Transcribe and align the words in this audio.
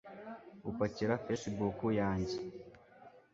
gupakira 0.63 1.13
facebook 1.25 1.77
yanjye 2.01 2.37